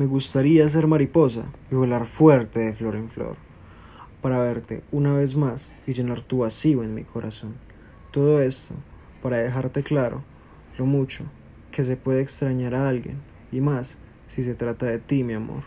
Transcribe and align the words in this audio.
Me 0.00 0.06
gustaría 0.06 0.66
ser 0.70 0.86
mariposa 0.86 1.44
y 1.70 1.74
volar 1.74 2.06
fuerte 2.06 2.58
de 2.58 2.72
flor 2.72 2.96
en 2.96 3.10
flor, 3.10 3.36
para 4.22 4.38
verte 4.38 4.82
una 4.92 5.12
vez 5.12 5.36
más 5.36 5.74
y 5.86 5.92
llenar 5.92 6.22
tu 6.22 6.38
vacío 6.38 6.82
en 6.82 6.94
mi 6.94 7.04
corazón. 7.04 7.56
Todo 8.10 8.40
esto 8.40 8.76
para 9.22 9.36
dejarte 9.36 9.82
claro 9.82 10.24
lo 10.78 10.86
mucho 10.86 11.24
que 11.70 11.84
se 11.84 11.98
puede 11.98 12.22
extrañar 12.22 12.74
a 12.74 12.88
alguien, 12.88 13.18
y 13.52 13.60
más 13.60 13.98
si 14.26 14.42
se 14.42 14.54
trata 14.54 14.86
de 14.86 15.00
ti, 15.00 15.22
mi 15.22 15.34
amor. 15.34 15.64